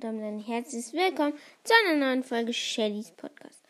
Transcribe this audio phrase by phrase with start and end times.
[0.00, 3.62] und damit ein herzliches Willkommen zu einer neuen Folge Shellys Podcast.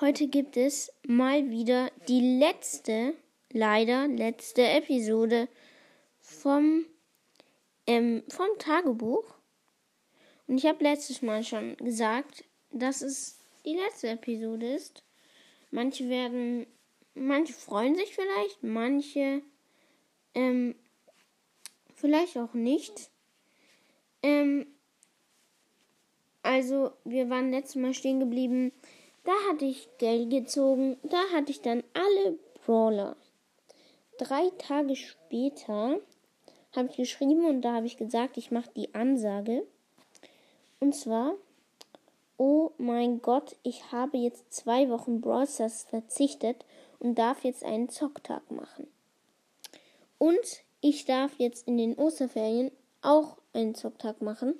[0.00, 3.14] Heute gibt es mal wieder die letzte,
[3.52, 5.46] leider letzte Episode
[6.18, 6.86] vom,
[7.86, 9.24] ähm, vom Tagebuch.
[10.48, 12.42] Und ich habe letztes Mal schon gesagt,
[12.72, 15.04] dass es die letzte Episode ist.
[15.70, 16.66] Manche werden,
[17.14, 19.42] manche freuen sich vielleicht, manche
[20.34, 20.74] ähm,
[21.94, 23.10] vielleicht auch nicht.
[24.22, 24.66] Ähm,
[26.50, 28.72] also, wir waren letztes Mal stehen geblieben.
[29.22, 30.96] Da hatte ich Geld gezogen.
[31.04, 33.14] Da hatte ich dann alle Brawler.
[34.18, 36.00] Drei Tage später
[36.74, 39.64] habe ich geschrieben und da habe ich gesagt, ich mache die Ansage.
[40.80, 41.34] Und zwar,
[42.36, 46.64] oh mein Gott, ich habe jetzt zwei Wochen Brawl Stars verzichtet
[46.98, 48.88] und darf jetzt einen Zocktag machen.
[50.18, 54.54] Und ich darf jetzt in den Osterferien auch einen Zocktag machen.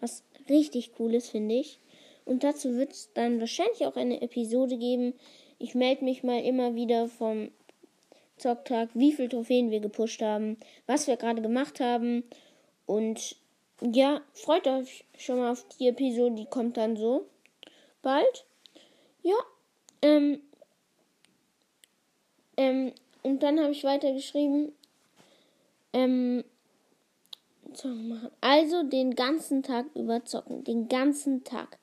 [0.00, 1.78] Was richtig cool ist, finde ich.
[2.24, 5.14] Und dazu wird es dann wahrscheinlich auch eine Episode geben.
[5.58, 7.50] Ich melde mich mal immer wieder vom
[8.36, 12.24] Zocktag, wie viele Trophäen wir gepusht haben, was wir gerade gemacht haben.
[12.86, 13.36] Und
[13.80, 17.26] ja, freut euch schon mal auf die Episode, die kommt dann so
[18.02, 18.44] bald.
[19.22, 19.36] Ja,
[20.02, 20.40] ähm,
[22.56, 24.72] ähm, und dann habe ich weitergeschrieben,
[25.92, 26.44] ähm,
[28.40, 30.64] also den ganzen Tag über zocken.
[30.64, 31.78] Den ganzen Tag.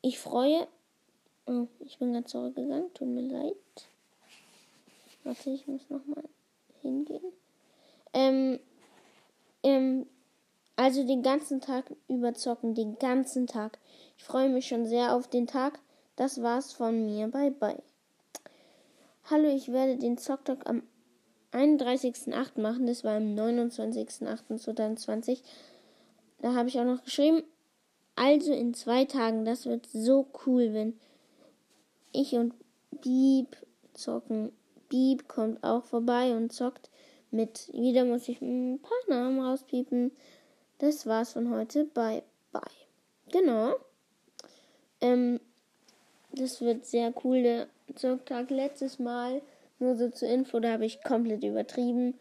[0.00, 0.66] Ich freue.
[1.46, 2.92] Oh, ich bin gerade zurückgegangen.
[2.94, 3.56] Tut mir leid.
[5.24, 6.24] Warte, ich muss nochmal
[6.82, 7.32] hingehen.
[8.12, 8.58] Ähm,
[9.62, 10.06] ähm,
[10.76, 12.74] also den ganzen Tag über zocken.
[12.74, 13.78] Den ganzen Tag.
[14.18, 15.78] Ich freue mich schon sehr auf den Tag.
[16.16, 17.28] Das war's von mir.
[17.28, 17.82] Bye bye.
[19.30, 20.82] Hallo, ich werde den Zocktag am
[21.52, 22.60] 31.08.
[22.60, 22.86] machen.
[22.86, 25.40] Das war am 29.08.2020.
[26.40, 27.42] Da habe ich auch noch geschrieben.
[28.16, 29.44] Also in zwei Tagen.
[29.44, 30.98] Das wird so cool, wenn
[32.12, 32.54] ich und
[33.02, 33.56] Beep
[33.94, 34.52] zocken.
[34.88, 36.90] Beep kommt auch vorbei und zockt
[37.30, 37.70] mit.
[37.72, 40.12] Wieder muss ich ein paar Namen rauspiepen.
[40.78, 41.84] Das war's von heute.
[41.84, 42.62] Bye, bye.
[43.30, 43.74] Genau.
[45.00, 45.40] Ähm,
[46.32, 47.42] das wird sehr cool.
[47.42, 49.42] Der Zocktag letztes Mal
[49.82, 52.14] nur so zur Info, da habe ich komplett übertrieben.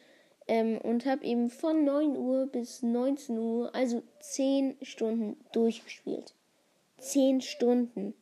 [0.48, 6.34] Ähm, und habe eben von 9 Uhr bis 19 Uhr, also 10 Stunden durchgespielt.
[6.98, 8.14] 10 Stunden.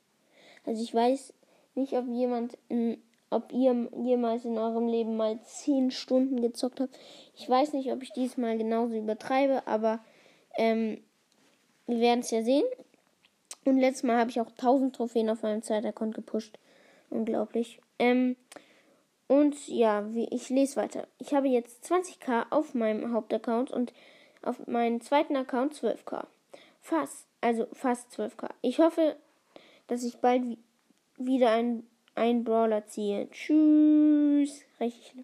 [0.66, 1.34] Also ich weiß
[1.76, 7.00] nicht, ob jemand in, ob ihr jemals in eurem Leben mal 10 Stunden gezockt habt.
[7.36, 10.00] Ich weiß nicht, ob ich diesmal genauso übertreibe, aber
[10.58, 11.02] ähm,
[11.88, 12.66] wir werden es ja sehen.
[13.66, 16.60] Und letztes Mal habe ich auch 1000 Trophäen auf meinem zweiten Account gepusht.
[17.10, 17.80] Unglaublich.
[17.98, 18.36] Ähm,
[19.30, 21.08] und ja, wie, ich lese weiter.
[21.20, 23.94] Ich habe jetzt 20k auf meinem Hauptaccount und
[24.42, 26.26] auf meinem zweiten Account 12k.
[26.82, 28.50] Fast, also fast 12k.
[28.62, 29.16] Ich hoffe,
[29.86, 30.58] dass ich bald
[31.18, 31.86] wieder ein,
[32.16, 33.30] ein Brawler ziehe.
[33.30, 34.64] Tschüss.
[34.80, 35.24] Richtig,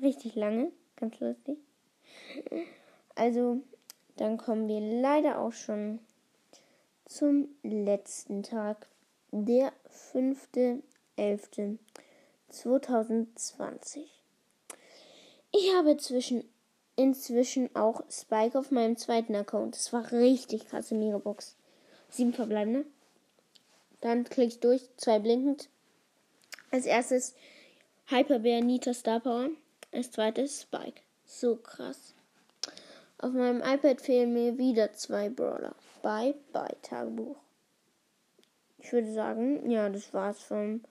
[0.00, 0.70] richtig lange.
[0.94, 1.58] Ganz lustig.
[3.16, 3.62] Also,
[4.14, 5.98] dann kommen wir leider auch schon
[7.04, 8.86] zum letzten Tag.
[9.32, 9.72] Der
[10.14, 11.78] 5.11.
[12.54, 14.08] 2020.
[15.52, 16.44] Ich habe zwischen,
[16.96, 19.74] inzwischen auch Spike auf meinem zweiten Account.
[19.74, 21.56] Das war richtig krasse Megabox.
[22.10, 22.86] Sieben verbleibende.
[24.00, 25.68] Dann klicke ich durch, zwei blinkend.
[26.70, 27.34] Als erstes
[28.06, 29.50] Hyperbear Nita Star Power.
[29.92, 31.02] Als zweites Spike.
[31.24, 32.14] So krass.
[33.18, 35.74] Auf meinem iPad fehlen mir wieder zwei Brawler.
[36.02, 37.36] Bye bye Tagebuch.
[38.78, 40.82] Ich würde sagen, ja, das war's vom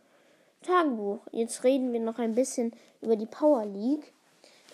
[0.63, 1.19] Tagebuch.
[1.31, 4.12] Jetzt reden wir noch ein bisschen über die Power League.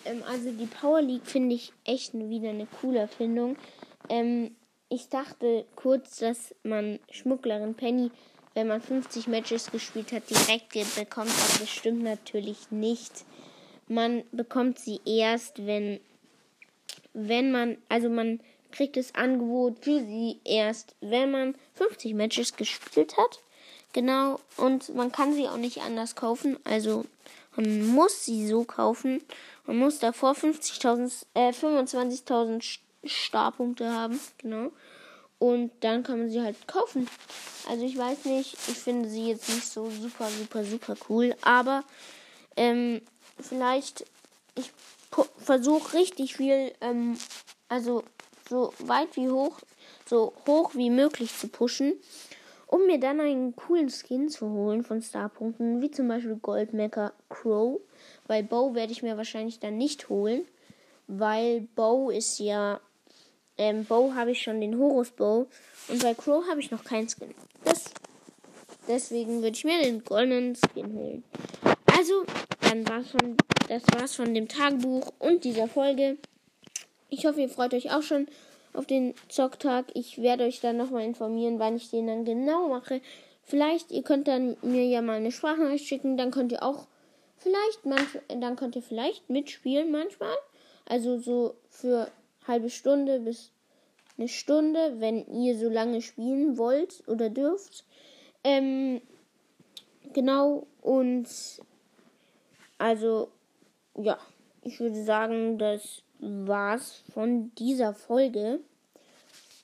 [0.04, 3.56] Ähm, also die Power League finde ich echt wieder eine coole Erfindung.
[4.08, 4.56] Ähm,
[4.88, 8.10] ich dachte kurz, dass man Schmugglerin Penny,
[8.54, 13.24] wenn man 50 Matches gespielt hat, direkt bekommt, aber das stimmt natürlich nicht.
[13.86, 16.00] Man bekommt sie erst, wenn,
[17.12, 18.40] wenn man, also man
[18.72, 23.40] kriegt das Angebot für sie erst, wenn man 50 Matches gespielt hat.
[23.92, 26.56] Genau, und man kann sie auch nicht anders kaufen.
[26.64, 27.04] Also
[27.56, 29.20] man muss sie so kaufen.
[29.66, 34.20] Man muss davor 50.000, äh, 25.000 Starpunkte haben.
[34.38, 34.70] Genau.
[35.38, 37.08] Und dann kann man sie halt kaufen.
[37.68, 41.34] Also ich weiß nicht, ich finde sie jetzt nicht so super, super, super cool.
[41.42, 41.82] Aber
[42.56, 43.00] ähm,
[43.40, 44.04] vielleicht,
[44.54, 44.70] ich
[45.38, 47.18] versuche richtig viel, ähm,
[47.68, 48.04] also
[48.48, 49.58] so weit wie hoch,
[50.08, 51.94] so hoch wie möglich zu pushen
[52.70, 57.80] um mir dann einen coolen Skin zu holen von Starpunkten, wie zum Beispiel Goldmecker Crow.
[58.28, 60.44] Weil Bow werde ich mir wahrscheinlich dann nicht holen,
[61.08, 62.80] weil Bow ist ja
[63.58, 65.48] ähm, Bow habe ich schon den Horus Bow
[65.88, 67.34] und bei Crow habe ich noch keinen Skin.
[67.64, 67.86] Das,
[68.86, 71.24] deswegen würde ich mir den goldenen Skin holen.
[71.98, 72.24] Also,
[72.60, 73.36] dann war's von,
[73.66, 76.18] das war's von dem Tagebuch und dieser Folge.
[77.08, 78.28] Ich hoffe, ihr freut euch auch schon
[78.72, 79.86] auf den Zocktag.
[79.94, 83.00] Ich werde euch dann nochmal informieren, wann ich den dann genau mache.
[83.42, 86.86] Vielleicht, ihr könnt dann mir ja mal eine Sprachnachricht schicken, dann könnt ihr auch
[87.38, 90.36] vielleicht manch, dann könnt ihr vielleicht mitspielen manchmal.
[90.86, 92.10] Also so für
[92.46, 93.50] halbe Stunde bis
[94.18, 97.84] eine Stunde, wenn ihr so lange spielen wollt oder dürft.
[98.44, 99.00] Ähm,
[100.12, 101.26] genau, und
[102.78, 103.28] also,
[103.96, 104.18] ja,
[104.62, 108.60] ich würde sagen, das war's von dieser Folge.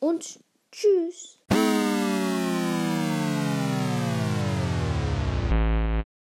[0.00, 0.40] Und
[0.72, 1.38] tschüss.